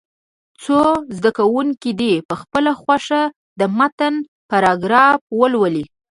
[0.63, 0.79] څو
[1.17, 3.21] زده کوونکي دې په خپله خوښه
[3.59, 4.13] د متن
[4.49, 5.85] پاراګرافونه ولولي.